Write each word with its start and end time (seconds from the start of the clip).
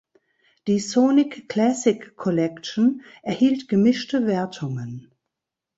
Die 0.65 0.79
"Sonic 0.79 1.47
Classic 1.47 2.15
Collection" 2.17 3.03
erhielt 3.21 3.67
gemischte 3.69 4.25
Wertungen. 4.25 5.11